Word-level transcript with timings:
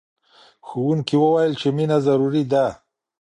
ښوونکي 0.67 1.15
وویل 1.19 1.53
چې 1.61 1.67
مینه 1.75 1.97
ضروري 2.07 2.43
ده. 2.51 2.65